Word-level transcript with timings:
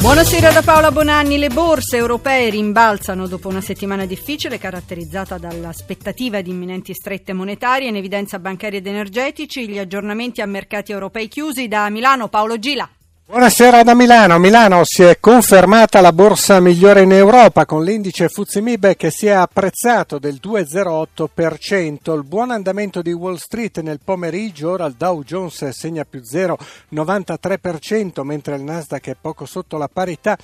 Buonasera 0.00 0.52
da 0.52 0.62
Paola 0.62 0.92
Bonanni. 0.92 1.38
Le 1.38 1.48
borse 1.48 1.96
europee 1.96 2.50
rimbalzano 2.50 3.26
dopo 3.26 3.48
una 3.48 3.60
settimana 3.60 4.06
difficile 4.06 4.56
caratterizzata 4.56 5.38
dall'aspettativa 5.38 6.40
di 6.40 6.50
imminenti 6.50 6.94
strette 6.94 7.32
monetarie 7.32 7.88
in 7.88 7.96
evidenza 7.96 8.38
bancaria 8.38 8.78
ed 8.78 8.86
energetici, 8.86 9.68
gli 9.68 9.76
aggiornamenti 9.76 10.40
a 10.40 10.46
mercati 10.46 10.92
europei 10.92 11.26
chiusi 11.26 11.66
da 11.66 11.90
Milano. 11.90 12.28
Paolo 12.28 12.60
Gila. 12.60 12.88
Buonasera 13.30 13.82
da 13.82 13.94
Milano. 13.94 14.38
Milano 14.38 14.84
si 14.84 15.02
è 15.02 15.20
confermata 15.20 16.00
la 16.00 16.14
borsa 16.14 16.60
migliore 16.60 17.02
in 17.02 17.12
Europa 17.12 17.66
con 17.66 17.84
l'indice 17.84 18.30
Fuzimib 18.30 18.96
che 18.96 19.10
si 19.10 19.26
è 19.26 19.32
apprezzato 19.32 20.18
del 20.18 20.40
2,08%. 20.42 22.16
Il 22.16 22.24
buon 22.24 22.50
andamento 22.50 23.02
di 23.02 23.12
Wall 23.12 23.34
Street 23.34 23.80
nel 23.80 24.00
pomeriggio, 24.02 24.70
ora 24.70 24.86
il 24.86 24.94
Dow 24.96 25.22
Jones 25.24 25.68
segna 25.68 26.06
più 26.06 26.20
0,93% 26.20 28.22
mentre 28.22 28.56
il 28.56 28.62
Nasdaq 28.62 29.10
è 29.10 29.16
poco 29.20 29.44
sotto 29.44 29.76
la 29.76 29.90
parità, 29.92 30.34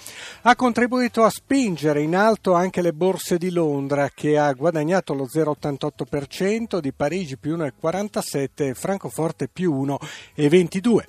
ha 0.43 0.55
contribuito 0.55 1.24
a 1.24 1.30
spingere 1.30 2.02
in 2.02 2.15
alto 2.15 2.52
anche 2.52 2.82
le 2.82 2.93
borse 2.93 3.38
di 3.38 3.51
Londra 3.51 4.10
che 4.15 4.37
ha 4.37 4.52
guadagnato 4.52 5.15
lo 5.15 5.24
0,88%, 5.24 6.80
di 6.80 6.93
Parigi 6.93 7.38
più 7.38 7.57
1,47% 7.57 8.48
e 8.57 8.74
Francoforte 8.74 9.48
più 9.48 9.73
1,22%. 9.73 11.01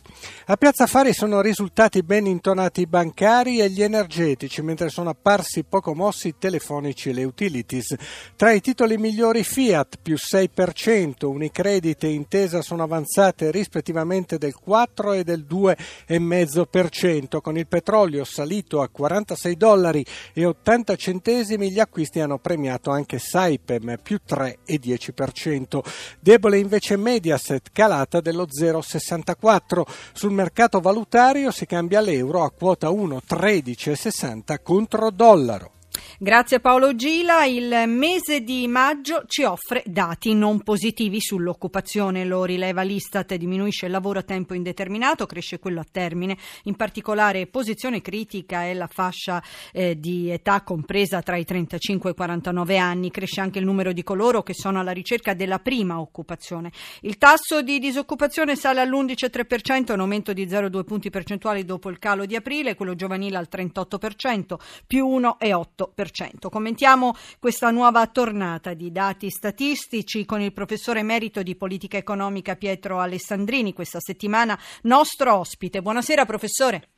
A 0.46 0.56
Piazza 0.56 0.86
Affari 0.86 1.12
sono 1.12 1.42
risultati 1.42 1.64
risultati 1.66 2.04
ben 2.04 2.28
intonati 2.28 2.82
i 2.82 2.86
bancari 2.86 3.60
e 3.60 3.72
gli 3.72 3.82
energetici, 3.82 4.62
mentre 4.62 4.90
sono 4.90 5.10
apparsi 5.10 5.64
poco 5.64 5.96
mossi 5.96 6.28
i 6.28 6.36
telefonici 6.38 7.10
e 7.10 7.14
le 7.14 7.24
utilities. 7.24 7.96
Tra 8.36 8.52
i 8.52 8.62
titoli 8.62 9.00
migliori 9.00 9.44
Fiat 9.44 9.98
più 10.00 10.14
6%, 10.14 11.26
Unicredit 11.26 12.04
e 12.04 12.10
Intesa 12.10 12.62
sono 12.62 12.84
avanzate 12.84 13.50
rispettivamente 13.50 14.38
del 14.38 14.54
4 14.54 15.14
e 15.14 15.24
del 15.24 15.44
2,5%, 15.50 17.42
con 17.42 17.58
il 17.58 17.66
petrolio 17.66 18.24
salito 18.26 18.82
a 18.82 18.88
46 18.88 19.58
dollari 19.58 20.06
e 20.34 20.46
80 20.46 20.96
centesimi, 20.96 21.72
gli 21.72 21.80
acquisti 21.80 22.20
hanno 22.20 22.38
premiato 22.38 22.92
anche 22.92 23.18
Saipem 23.18 23.98
più 24.04 24.20
3 24.24 24.60
e 24.66 24.80
10%. 24.80 25.80
Debole 26.20 26.60
invece 26.60 26.96
Mediaset 26.96 27.70
calata 27.72 28.22
dello 28.22 28.46
0,64. 28.46 29.82
Sul 30.14 30.32
mercato 30.32 30.80
valutario 30.80 31.54
si 31.56 31.66
cambia 31.66 32.02
l'euro 32.02 32.44
a 32.44 32.52
quota 32.52 32.90
1,1360 32.90 34.62
contro 34.62 35.10
dollaro. 35.10 35.75
Grazie 36.18 36.62
Paolo 36.62 36.96
Gila. 36.96 37.44
Il 37.44 37.84
mese 37.88 38.40
di 38.40 38.70
maggio 38.70 39.26
ci 39.28 39.44
offre 39.44 39.84
dati 39.86 40.34
non 40.34 40.62
positivi 40.62 41.20
sull'occupazione. 41.20 42.24
Lo 42.24 42.46
rileva 42.46 42.84
l'Istat, 42.84 43.36
diminuisce 43.36 43.88
il 43.88 43.92
lavoro 43.92 44.20
a 44.20 44.22
tempo 44.22 44.54
indeterminato, 44.54 45.26
cresce 45.26 45.60
quello 45.60 45.82
a 45.82 45.86
termine. 45.92 46.38
In 46.64 46.78
particolare 46.78 47.48
posizione 47.48 48.00
critica 48.00 48.64
è 48.64 48.74
la 48.74 48.88
fascia 48.88 49.44
eh, 49.74 50.00
di 50.00 50.30
età 50.30 50.62
compresa 50.62 51.22
tra 51.22 51.36
i 51.36 51.44
35 51.44 52.10
e 52.10 52.14
i 52.14 52.16
49 52.16 52.78
anni. 52.78 53.12
Cresce 53.12 53.42
anche 53.42 53.60
il 53.60 53.66
numero 53.66 53.92
di 53.92 54.04
coloro 54.04 54.42
che 54.42 54.54
sono 54.54 54.80
alla 54.80 54.92
ricerca 54.92 55.34
della 55.34 55.60
prima 55.60 56.00
occupazione. 56.00 56.72
Il 57.02 57.18
tasso 57.18 57.62
di 57.62 57.78
disoccupazione 57.78 58.56
sale 58.56 58.80
all'11,3%, 58.80 59.92
un 59.92 60.00
aumento 60.00 60.32
di 60.32 60.46
0,2 60.46 60.86
punti 60.86 61.10
percentuali 61.10 61.66
dopo 61.66 61.90
il 61.90 62.00
calo 62.00 62.26
di 62.26 62.38
aprile, 62.38 62.76
quello 62.76 62.96
giovanile 62.96 63.36
al 63.36 63.50
38%, 63.52 64.56
più 64.88 65.06
1,8%. 65.08 66.04
Commentiamo 66.50 67.16
questa 67.40 67.72
nuova 67.72 68.06
tornata 68.08 68.74
di 68.74 68.92
dati 68.92 69.30
statistici 69.30 70.26
con 70.26 70.42
il 70.42 70.54
professore 70.54 71.00
emerito 71.00 71.44
di 71.44 71.56
politica 71.56 71.98
economica 71.98 72.56
Pietro 72.56 73.00
Alessandrini, 73.00 73.74
questa 73.74 74.00
settimana 74.00 74.58
nostro 74.84 75.36
ospite. 75.36 75.82
Buonasera 75.82 76.26
professore. 76.26 76.90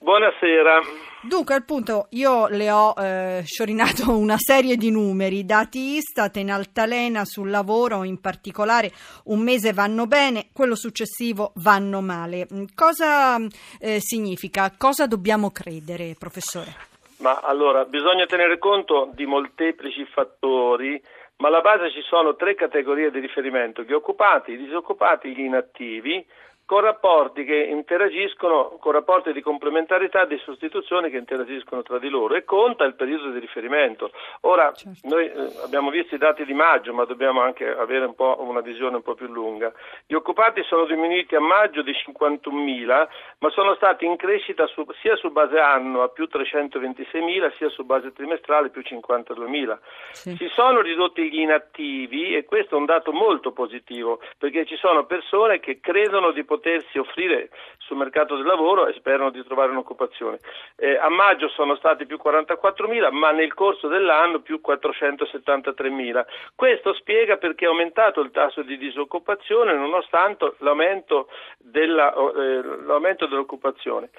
Buonasera. 0.00 0.80
Dunque, 1.20 1.54
al 1.54 1.64
punto, 1.64 2.06
io 2.10 2.46
le 2.46 2.70
ho 2.70 2.94
eh, 2.96 3.42
sciorinato 3.44 4.10
una 4.16 4.36
serie 4.38 4.76
di 4.76 4.90
numeri, 4.90 5.44
dati 5.44 5.96
Istat 5.96 6.36
in 6.36 6.52
altalena 6.52 7.24
sul 7.24 7.50
lavoro, 7.50 8.04
in 8.04 8.20
particolare 8.20 8.92
un 9.24 9.40
mese 9.40 9.72
vanno 9.72 10.06
bene, 10.06 10.48
quello 10.52 10.76
successivo 10.76 11.52
vanno 11.56 12.00
male. 12.00 12.46
Cosa 12.74 13.38
eh, 13.80 13.98
significa? 14.00 14.72
Cosa 14.76 15.06
dobbiamo 15.06 15.50
credere, 15.50 16.14
professore? 16.16 16.87
Ma 17.18 17.40
allora, 17.42 17.84
bisogna 17.84 18.26
tenere 18.26 18.58
conto 18.58 19.10
di 19.14 19.26
molteplici 19.26 20.04
fattori, 20.04 21.02
ma 21.38 21.48
alla 21.48 21.60
base 21.60 21.90
ci 21.90 22.02
sono 22.02 22.36
tre 22.36 22.54
categorie 22.54 23.10
di 23.10 23.20
riferimento, 23.20 23.82
gli 23.82 23.92
occupati, 23.92 24.52
i 24.52 24.56
disoccupati, 24.56 25.34
gli 25.34 25.40
inattivi, 25.40 26.24
con 26.68 26.82
rapporti 26.82 27.44
che 27.44 27.56
interagiscono, 27.56 28.76
con 28.78 28.92
rapporti 28.92 29.32
di 29.32 29.40
complementarità 29.40 30.24
e 30.24 30.26
di 30.26 30.38
sostituzione 30.44 31.08
che 31.08 31.16
interagiscono 31.16 31.80
tra 31.80 31.98
di 31.98 32.10
loro 32.10 32.34
e 32.34 32.44
conta 32.44 32.84
il 32.84 32.94
periodo 32.94 33.30
di 33.30 33.38
riferimento. 33.38 34.10
Ora, 34.42 34.70
certo. 34.74 35.08
noi 35.08 35.24
eh, 35.24 35.62
abbiamo 35.64 35.88
visto 35.88 36.14
i 36.14 36.18
dati 36.18 36.44
di 36.44 36.52
maggio, 36.52 36.92
ma 36.92 37.06
dobbiamo 37.06 37.40
anche 37.40 37.66
avere 37.66 38.04
un 38.04 38.14
una 38.18 38.60
visione 38.60 38.96
un 38.96 39.02
po' 39.02 39.14
più 39.14 39.28
lunga. 39.28 39.72
Gli 40.06 40.12
occupati 40.12 40.62
sono 40.64 40.84
diminuiti 40.84 41.34
a 41.34 41.40
maggio 41.40 41.80
di 41.80 41.92
51.000, 41.92 43.08
ma 43.38 43.50
sono 43.50 43.74
stati 43.76 44.04
in 44.04 44.16
crescita 44.16 44.66
su, 44.66 44.84
sia 45.00 45.16
su 45.16 45.30
base 45.30 45.58
anno 45.58 46.02
a 46.02 46.08
più 46.08 46.28
326.000, 46.30 47.56
sia 47.56 47.70
su 47.70 47.84
base 47.84 48.12
trimestrale 48.12 48.68
più 48.68 48.82
52.000. 48.82 49.78
Sì. 50.12 50.36
Si 50.36 50.48
sono 50.52 50.82
ridotti 50.82 51.30
gli 51.30 51.40
inattivi 51.40 52.36
e 52.36 52.44
questo 52.44 52.74
è 52.74 52.78
un 52.78 52.84
dato 52.84 53.10
molto 53.10 53.52
positivo, 53.52 54.20
perché 54.36 54.66
ci 54.66 54.76
sono 54.76 55.06
persone 55.06 55.60
che 55.60 55.80
credono 55.80 56.30
di 56.30 56.44
poter 56.44 56.56
potersi 56.58 56.98
offrire 56.98 57.50
sul 57.78 57.96
mercato 57.96 58.36
del 58.36 58.44
lavoro 58.44 58.86
e 58.86 58.92
sperano 58.94 59.30
di 59.30 59.42
trovare 59.44 59.70
un'occupazione. 59.70 60.38
Eh, 60.76 60.96
a 60.96 61.08
maggio 61.08 61.48
sono 61.48 61.76
stati 61.76 62.04
più 62.04 62.18
44.000, 62.22 63.10
ma 63.12 63.30
nel 63.30 63.54
corso 63.54 63.86
dell'anno 63.88 64.40
più 64.40 64.60
473.000. 64.66 66.24
Questo 66.54 66.92
spiega 66.94 67.36
perché 67.36 67.64
è 67.64 67.68
aumentato 67.68 68.20
il 68.20 68.30
tasso 68.30 68.62
di 68.62 68.76
disoccupazione 68.76 69.72
nonostante 69.74 70.54
l'aumento, 70.58 71.28
della, 71.58 72.12
eh, 72.12 72.62
l'aumento 72.84 73.26
dell'occupazione. 73.26 74.10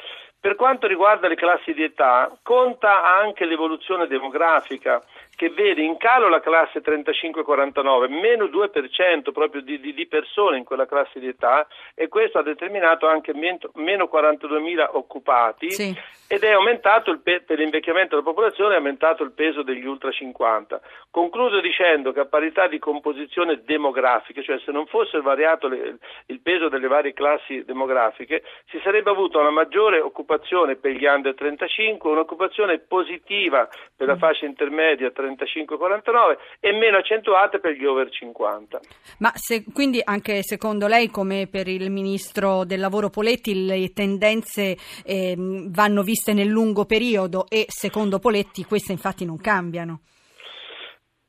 Per 0.41 0.55
quanto 0.55 0.87
riguarda 0.87 1.27
le 1.27 1.35
classi 1.35 1.73
di 1.73 1.83
età, 1.83 2.31
conta 2.41 3.03
anche 3.03 3.43
l'evoluzione 3.43 4.07
demografica 4.07 5.03
che 5.39 5.51
vede 5.51 5.81
in 5.81 5.95
calo 5.95 6.27
la 6.27 6.41
classe 6.41 6.81
35-49, 6.81 8.09
meno 8.09 8.43
2% 8.47 9.31
proprio 9.31 9.61
di, 9.61 9.79
di, 9.79 9.93
di, 9.93 10.05
persone 10.05 10.57
in 10.57 10.65
quella 10.65 10.85
classe 10.85 11.17
di 11.17 11.29
età 11.29 11.65
e 11.95 12.09
questo 12.09 12.39
ha 12.39 12.43
determinato 12.43 13.07
anche 13.07 13.31
meno 13.33 14.09
42.000 14.11 14.89
occupati 14.91 15.71
sì. 15.71 15.97
ed 16.27 16.43
è 16.43 16.51
aumentato 16.51 17.17
pe- 17.23 17.39
per 17.39 17.57
l'invecchiamento 17.57 18.17
della 18.17 18.27
popolazione 18.27 18.73
è 18.73 18.77
aumentato 18.79 19.23
il 19.23 19.31
peso 19.31 19.63
degli 19.63 19.85
ultra 19.85 20.11
50. 20.11 20.81
Concludo 21.09 21.61
dicendo 21.61 22.11
che 22.11 22.19
a 22.19 22.25
parità 22.25 22.67
di 22.67 22.77
composizione 22.77 23.61
demografica, 23.63 24.41
cioè 24.41 24.59
se 24.59 24.73
non 24.73 24.87
fosse 24.87 25.21
variato 25.21 25.69
le, 25.69 25.99
il 26.25 26.41
peso 26.41 26.67
delle 26.67 26.87
varie 26.87 27.13
classi 27.13 27.63
demografiche, 27.63 28.43
si 28.69 28.77
sarebbe 28.83 29.09
avuto 29.09 29.39
una 29.39 29.51
maggiore 29.51 30.01
occupazione 30.01 30.75
per 30.75 30.91
gli 30.91 31.05
under 31.05 31.33
35, 31.33 32.11
un'occupazione 32.11 32.79
positiva 32.79 33.69
per 33.95 34.07
la 34.07 34.15
mm. 34.15 34.19
fascia 34.19 34.45
intermedia 34.45 35.11
35 35.11 35.27
35-49 35.29 36.37
e 36.59 36.71
meno 36.73 36.97
accentuate 36.97 37.59
per 37.59 37.73
gli 37.73 37.85
over 37.85 38.09
50. 38.09 38.79
Ma 39.19 39.31
se, 39.35 39.63
quindi 39.73 40.01
anche 40.03 40.43
secondo 40.43 40.87
lei, 40.87 41.09
come 41.09 41.47
per 41.49 41.67
il 41.67 41.89
Ministro 41.89 42.63
del 42.65 42.79
Lavoro 42.79 43.09
Poletti, 43.09 43.65
le 43.65 43.91
tendenze 43.93 44.77
eh, 45.05 45.35
vanno 45.37 46.03
viste 46.03 46.33
nel 46.33 46.47
lungo 46.47 46.85
periodo 46.85 47.45
e 47.49 47.65
secondo 47.67 48.19
Poletti 48.19 48.65
queste 48.65 48.91
infatti 48.91 49.25
non 49.25 49.37
cambiano? 49.37 50.01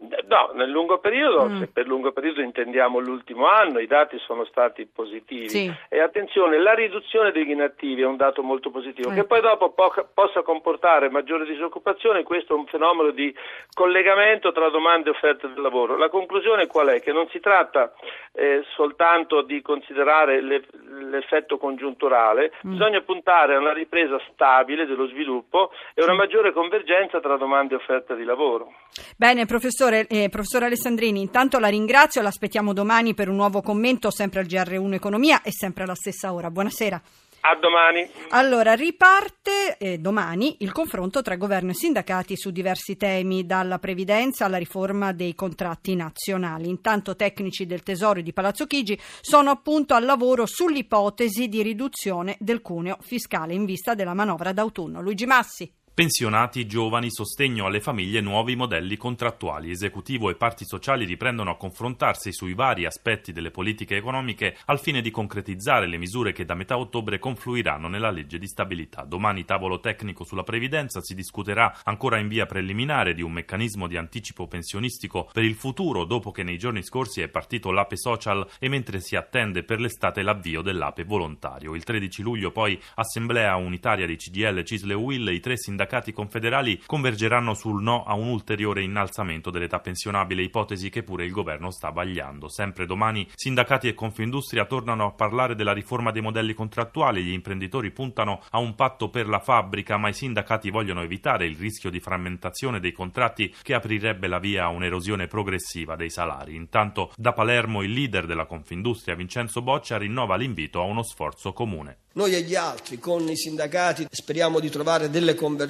No, 0.00 0.52
nel 0.54 0.70
lungo 0.70 0.98
periodo, 0.98 1.46
mm. 1.46 1.58
se 1.58 1.66
per 1.66 1.86
lungo 1.86 2.12
periodo 2.12 2.40
intendiamo 2.40 3.00
l'ultimo 3.00 3.46
anno, 3.46 3.80
i 3.80 3.86
dati 3.86 4.18
sono 4.20 4.46
stati 4.46 4.86
positivi. 4.86 5.50
Sì. 5.50 5.70
E 5.90 6.00
attenzione, 6.00 6.58
la 6.58 6.72
riduzione 6.72 7.32
degli 7.32 7.50
inattivi 7.50 8.00
è 8.00 8.06
un 8.06 8.16
dato 8.16 8.42
molto 8.42 8.70
positivo, 8.70 9.10
eh. 9.10 9.14
che 9.14 9.24
poi 9.24 9.42
dopo 9.42 9.72
po- 9.72 10.08
possa 10.14 10.40
comportare 10.40 11.10
maggiore 11.10 11.44
disoccupazione, 11.44 12.22
questo 12.22 12.54
è 12.54 12.56
un 12.56 12.64
fenomeno 12.64 13.10
di 13.10 13.34
collegamento 13.74 14.52
tra 14.52 14.70
domande 14.70 15.10
e 15.10 15.12
offerte 15.12 15.48
del 15.48 15.60
lavoro. 15.60 15.98
La 15.98 16.08
conclusione 16.08 16.66
qual 16.66 16.88
è? 16.88 17.00
Che 17.02 17.12
non 17.12 17.28
si 17.28 17.38
tratta 17.38 17.92
eh, 18.32 18.62
soltanto 18.74 19.42
di 19.42 19.60
considerare 19.60 20.40
le, 20.40 20.62
l'effetto 21.10 21.58
congiunturale, 21.58 22.52
mm. 22.66 22.70
bisogna 22.70 23.02
puntare 23.02 23.54
a 23.54 23.58
una 23.58 23.74
ripresa 23.74 24.18
stabile 24.32 24.86
dello 24.86 25.08
sviluppo 25.08 25.72
e 25.92 26.02
una 26.02 26.14
maggiore 26.14 26.52
convergenza 26.52 27.20
tra 27.20 27.36
domande 27.36 27.74
e 27.74 27.76
offerte 27.76 28.16
di 28.16 28.24
lavoro. 28.24 28.72
Bene, 29.16 29.44
professore 29.44 29.89
Professore, 29.90 30.06
eh, 30.06 30.28
professore 30.28 30.66
Alessandrini, 30.66 31.20
intanto 31.20 31.58
la 31.58 31.66
ringrazio, 31.66 32.22
l'aspettiamo 32.22 32.72
domani 32.72 33.12
per 33.12 33.28
un 33.28 33.34
nuovo 33.34 33.60
commento, 33.60 34.12
sempre 34.12 34.38
al 34.38 34.46
GR1 34.46 34.92
Economia 34.94 35.42
e 35.42 35.50
sempre 35.50 35.82
alla 35.82 35.96
stessa 35.96 36.32
ora. 36.32 36.48
Buonasera. 36.48 37.02
A 37.40 37.56
domani. 37.56 38.08
Allora, 38.28 38.74
riparte 38.74 39.76
eh, 39.78 39.98
domani 39.98 40.58
il 40.60 40.70
confronto 40.70 41.22
tra 41.22 41.34
governo 41.34 41.70
e 41.70 41.74
sindacati 41.74 42.36
su 42.36 42.50
diversi 42.50 42.96
temi, 42.96 43.46
dalla 43.46 43.80
previdenza 43.80 44.44
alla 44.44 44.58
riforma 44.58 45.12
dei 45.12 45.34
contratti 45.34 45.96
nazionali. 45.96 46.68
Intanto 46.68 47.16
tecnici 47.16 47.66
del 47.66 47.82
Tesoro 47.82 48.20
di 48.20 48.32
Palazzo 48.32 48.66
Chigi 48.66 48.96
sono 49.20 49.50
appunto 49.50 49.94
al 49.94 50.04
lavoro 50.04 50.46
sull'ipotesi 50.46 51.48
di 51.48 51.62
riduzione 51.62 52.36
del 52.38 52.60
cuneo 52.60 52.98
fiscale 53.00 53.54
in 53.54 53.64
vista 53.64 53.94
della 53.94 54.14
manovra 54.14 54.52
d'autunno. 54.52 55.00
Luigi 55.00 55.26
Massi. 55.26 55.79
Pensionati, 56.00 56.64
giovani, 56.64 57.10
sostegno 57.10 57.66
alle 57.66 57.82
famiglie, 57.82 58.22
nuovi 58.22 58.56
modelli 58.56 58.96
contrattuali. 58.96 59.70
Esecutivo 59.70 60.30
e 60.30 60.34
parti 60.34 60.64
sociali 60.64 61.04
riprendono 61.04 61.50
a 61.50 61.58
confrontarsi 61.58 62.32
sui 62.32 62.54
vari 62.54 62.86
aspetti 62.86 63.32
delle 63.32 63.50
politiche 63.50 63.96
economiche 63.96 64.56
al 64.64 64.80
fine 64.80 65.02
di 65.02 65.10
concretizzare 65.10 65.86
le 65.86 65.98
misure 65.98 66.32
che 66.32 66.46
da 66.46 66.54
metà 66.54 66.78
ottobre 66.78 67.18
confluiranno 67.18 67.86
nella 67.88 68.10
legge 68.10 68.38
di 68.38 68.46
stabilità. 68.46 69.02
Domani 69.02 69.44
tavolo 69.44 69.78
tecnico 69.78 70.24
sulla 70.24 70.42
previdenza 70.42 71.02
si 71.02 71.14
discuterà 71.14 71.80
ancora 71.84 72.18
in 72.18 72.28
via 72.28 72.46
preliminare 72.46 73.12
di 73.12 73.20
un 73.20 73.32
meccanismo 73.32 73.86
di 73.86 73.98
anticipo 73.98 74.46
pensionistico 74.46 75.28
per 75.30 75.44
il 75.44 75.54
futuro 75.54 76.06
dopo 76.06 76.30
che 76.30 76.42
nei 76.42 76.56
giorni 76.56 76.82
scorsi 76.82 77.20
è 77.20 77.28
partito 77.28 77.72
l'APE 77.72 77.98
social 77.98 78.48
e 78.58 78.70
mentre 78.70 79.00
si 79.00 79.16
attende 79.16 79.64
per 79.64 79.80
l'estate 79.80 80.22
l'avvio 80.22 80.62
dell'APE 80.62 81.04
volontario. 81.04 81.74
Il 81.74 81.84
13 81.84 82.22
luglio 82.22 82.52
poi 82.52 82.80
assemblea 82.94 83.54
unitaria 83.56 84.06
di 84.06 84.16
CGL, 84.16 84.62
Cisle 84.62 84.94
e 84.94 84.96
Will, 84.96 85.28
i 85.28 85.40
tre 85.40 85.58
sindacati 85.58 85.88
sindacati 85.90 86.12
confederali 86.12 86.80
convergeranno 86.86 87.52
sul 87.52 87.82
no 87.82 88.04
a 88.04 88.14
un 88.14 88.28
ulteriore 88.28 88.82
innalzamento 88.82 89.50
dell'età 89.50 89.80
pensionabile, 89.80 90.42
ipotesi 90.42 90.88
che 90.88 91.02
pure 91.02 91.24
il 91.24 91.32
governo 91.32 91.72
sta 91.72 91.90
vagliando. 91.90 92.48
Sempre 92.48 92.86
domani 92.86 93.26
sindacati 93.34 93.88
e 93.88 93.94
Confindustria 93.94 94.66
tornano 94.66 95.06
a 95.06 95.10
parlare 95.10 95.56
della 95.56 95.72
riforma 95.72 96.12
dei 96.12 96.22
modelli 96.22 96.54
contrattuali, 96.54 97.24
gli 97.24 97.32
imprenditori 97.32 97.90
puntano 97.90 98.40
a 98.50 98.58
un 98.58 98.76
patto 98.76 99.08
per 99.08 99.26
la 99.26 99.40
fabbrica, 99.40 99.96
ma 99.96 100.08
i 100.08 100.14
sindacati 100.14 100.70
vogliono 100.70 101.02
evitare 101.02 101.46
il 101.46 101.56
rischio 101.56 101.90
di 101.90 101.98
frammentazione 101.98 102.78
dei 102.78 102.92
contratti 102.92 103.52
che 103.60 103.74
aprirebbe 103.74 104.28
la 104.28 104.38
via 104.38 104.66
a 104.66 104.68
un'erosione 104.68 105.26
progressiva 105.26 105.96
dei 105.96 106.10
salari. 106.10 106.54
Intanto 106.54 107.10
da 107.16 107.32
Palermo 107.32 107.82
il 107.82 107.92
leader 107.92 108.26
della 108.26 108.46
Confindustria 108.46 109.16
Vincenzo 109.16 109.60
Boccia 109.60 109.98
rinnova 109.98 110.36
l'invito 110.36 110.80
a 110.80 110.84
uno 110.84 111.02
sforzo 111.02 111.52
comune. 111.52 111.98
Noi 112.12 112.34
e 112.34 112.42
gli 112.42 112.56
altri, 112.56 112.98
con 112.98 113.28
i 113.28 113.36
sindacati, 113.36 114.06
speriamo 114.10 114.58
di 114.58 114.68
trovare 114.68 115.10
delle 115.10 115.34
convergenze. 115.34 115.69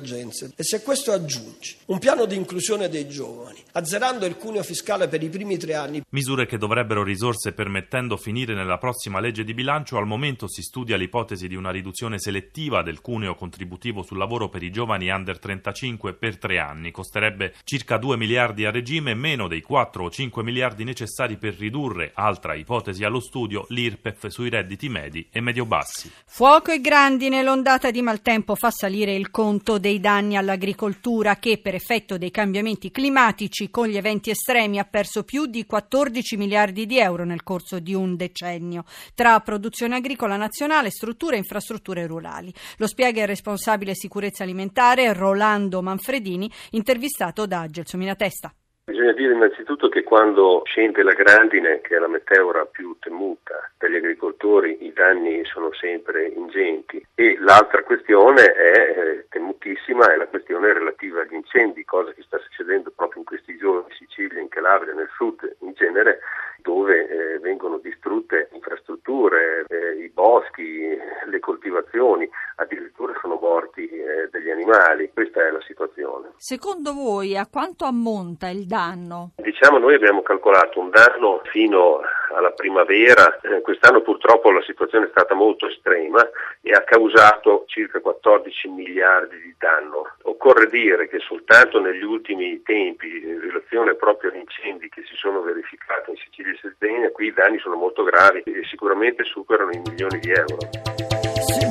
E 0.57 0.65
se 0.65 0.83
questo 0.83 1.13
aggiunge 1.13 1.77
un 1.87 1.99
piano 1.99 2.25
di 2.25 2.37
inclusione 2.37 2.89
dei 2.89 3.09
giovani, 3.09 3.63
azzerando 3.73 4.27
il 4.27 4.37
cuneo 4.37 4.63
fiscale 4.63 5.09
per 5.09 5.23
i 5.23 5.29
primi 5.29 5.57
tre 5.57 5.75
anni. 5.75 6.03
Misure 6.11 6.47
che 6.47 6.59
dovrebbero 6.59 7.03
risorse 7.03 7.53
permettendo 7.53 8.17
finire 8.17 8.55
nella 8.55 8.79
prossima 8.79 9.21
legge 9.21 9.45
di 9.45 9.55
bilancio, 9.55 9.97
al 9.97 10.07
momento 10.07 10.49
si 10.49 10.63
studia 10.63 10.97
l'ipotesi 10.97 11.49
di 11.49 11.55
una 11.55 11.71
riduzione 11.71 12.19
selettiva 12.19 12.83
del 12.83 13.01
cuneo 13.01 13.35
contributivo 13.35 14.03
sul 14.03 14.19
lavoro 14.19 14.49
per 14.49 14.63
i 14.63 14.71
giovani 14.71 15.09
under 15.11 15.39
35 15.39 16.15
per 16.15 16.39
tre 16.39 16.59
anni. 16.59 16.91
Costerebbe 16.91 17.55
circa 17.65 17.97
2 17.97 18.17
miliardi 18.17 18.65
a 18.65 18.71
regime, 18.71 19.15
meno 19.15 19.49
dei 19.49 19.61
4 19.61 20.05
o 20.05 20.11
5 20.11 20.43
miliardi 20.43 20.85
necessari 20.85 21.37
per 21.37 21.55
ridurre, 21.55 22.13
altra 22.15 22.55
ipotesi 22.55 23.05
allo 23.05 23.21
studio, 23.21 23.67
l'IRPEF 23.69 24.29
sui 24.29 24.49
redditi 24.49 24.89
medi 24.89 25.27
e 25.31 25.41
medio-bassi. 25.41 26.11
Fuoco 26.25 26.71
e 26.71 26.81
grandine, 26.81 27.43
l'ondata 27.43 27.91
di 27.91 28.03
maltempo 28.03 28.55
fa 28.55 28.71
salire 28.71 29.15
il 29.15 29.31
conto 29.31 29.79
dei 29.79 29.90
danni 29.99 30.37
all'agricoltura 30.37 31.37
che 31.37 31.59
per 31.59 31.75
effetto 31.75 32.19
dei 32.19 32.31
cambiamenti 32.31 32.91
climatici 32.91 33.71
con 33.71 33.89
gli 33.89 33.97
eventi 33.97 34.31
estremi 34.31 34.79
ha 34.79 34.85
perso 34.85 35.25
più 35.25 35.47
di 35.47 35.67
14 35.67 36.37
miliardi 36.37 36.87
di 36.87 36.99
euro 36.99 37.25
nel 37.25 37.43
corso 37.43 37.81
di 37.81 37.95
un 37.95 38.15
decennio 38.15 38.85
tra 39.15 39.41
produzione 39.41 39.97
agricola 39.97 40.37
nazionale, 40.37 40.91
strutture 40.91 41.37
e 41.37 41.39
infrastrutture 41.39 42.07
rurali. 42.07 42.53
Lo 42.77 42.87
spiega 42.87 43.23
il 43.23 43.27
responsabile 43.27 43.95
sicurezza 43.95 44.45
alimentare 44.45 45.13
Rolando 45.15 45.83
Manfredini, 45.83 46.51
intervistato 46.71 47.47
da 47.47 47.67
Gelsomina 47.67 48.15
Testa. 48.15 48.55
Bisogna 48.91 49.13
dire 49.13 49.35
innanzitutto 49.35 49.89
che 49.89 50.03
quando 50.03 50.63
scende 50.65 51.05
la 51.05 51.13
grandine, 51.13 51.81
che 51.81 51.95
è 51.95 52.01
la 52.01 52.09
meteora 52.09 52.67
più 52.67 52.97
temuta 52.99 53.71
per 53.79 53.89
gli 53.89 53.95
agricoltori, 53.95 54.85
i 54.85 54.93
danni 54.93 55.45
sono 55.45 55.73
sempre 55.73 56.27
ingenti. 56.27 57.01
E 57.15 57.37
l'altra 57.39 57.85
questione 57.85 58.53
è 58.53 58.99
eh, 58.99 59.27
temutissima, 59.29 60.13
è 60.13 60.17
la 60.17 60.27
questione 60.27 60.73
relativa 60.73 61.21
agli 61.21 61.35
incendi, 61.35 61.85
cosa 61.85 62.11
che 62.11 62.23
sta 62.23 62.39
succedendo 62.39 62.91
proprio 62.91 63.21
in 63.21 63.27
questi 63.27 63.57
giorni 63.59 63.85
in 63.91 63.95
Sicilia, 63.95 64.41
in 64.41 64.49
Calabria, 64.49 64.93
nel 64.93 65.09
sud 65.15 65.39
in 65.61 65.73
genere, 65.75 66.19
dove 66.61 67.09
eh, 67.09 67.39
vengono 67.39 67.79
distrutte 67.79 68.49
infrastrutture, 68.51 69.67
eh, 69.69 70.03
i 70.03 70.09
boschi, 70.09 70.99
le 71.27 71.39
coltivazioni, 71.39 72.29
addirittura 72.57 73.17
sono 73.21 73.39
morti 73.41 73.89
eh, 73.89 74.29
degli 74.33 74.51
animali. 74.51 75.13
Questa 75.15 75.47
è 75.47 75.51
la 75.53 75.63
situazione. 75.63 76.30
Secondo 76.43 76.95
voi 76.95 77.37
a 77.37 77.47
quanto 77.47 77.85
ammonta 77.85 78.49
il 78.49 78.65
danno? 78.67 79.33
Diciamo 79.37 79.77
noi 79.77 79.95
abbiamo 79.95 80.23
calcolato 80.23 80.81
un 80.81 80.89
danno 80.89 81.43
fino 81.53 82.01
alla 82.33 82.53
primavera, 82.53 83.39
eh, 83.41 83.61
quest'anno 83.61 84.01
purtroppo 84.01 84.51
la 84.51 84.63
situazione 84.63 85.05
è 85.05 85.11
stata 85.11 85.35
molto 85.35 85.69
estrema 85.69 86.27
e 86.63 86.73
ha 86.73 86.83
causato 86.83 87.65
circa 87.67 88.01
14 88.01 88.69
miliardi 88.69 89.39
di 89.39 89.55
danno. 89.59 90.17
Occorre 90.23 90.69
dire 90.69 91.09
che 91.09 91.19
soltanto 91.19 91.79
negli 91.79 92.03
ultimi 92.03 92.63
tempi, 92.63 93.21
in 93.23 93.39
relazione 93.39 93.95
proprio 93.95 94.31
agli 94.31 94.39
incendi 94.39 94.89
che 94.89 95.03
si 95.07 95.17
sono 95.17 95.43
verificati 95.43 96.09
in 96.09 96.17
Sicilia 96.17 96.53
e 96.53 96.59
Sardegna, 96.63 97.11
qui 97.11 97.27
i 97.27 97.35
danni 97.35 97.59
sono 97.59 97.77
molto 97.77 98.03
gravi 98.03 98.41
e 98.47 98.65
sicuramente 98.65 99.25
superano 99.25 99.73
i 99.73 99.83
milioni 99.85 100.19
di 100.21 100.31
euro. 100.31 101.20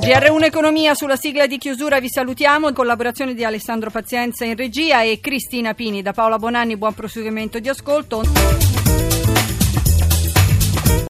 GR1 0.10 0.44
Economia 0.44 0.96
sulla 0.96 1.16
sigla 1.16 1.46
di 1.46 1.60
chiusura 1.60 2.00
vi 2.00 2.10
salutiamo, 2.10 2.68
in 2.68 2.74
collaborazione 2.74 3.36
di 3.36 3.44
Alessandro 3.44 3.92
Pazienza 3.92 4.44
in 4.44 4.56
regia 4.56 5.04
e 5.04 5.20
Cristina 5.20 5.76
Pini 5.76 6.02
da 6.02 6.14
Paola 6.14 6.40
Bonanni, 6.40 6.78
buon 6.78 6.96
proseguimento 6.96 7.60
di 7.60 7.70
ascolto. 7.70 8.79